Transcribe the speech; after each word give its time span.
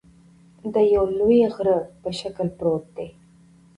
د 0.73 0.75
یوه 0.93 1.11
لوی 1.19 1.41
غره 1.55 1.77
په 2.01 2.09
شکل 2.19 2.47
پروت 2.57 2.85
دى 2.97 3.07